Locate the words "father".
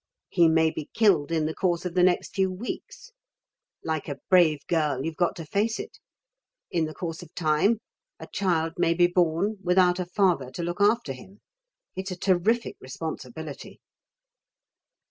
10.07-10.49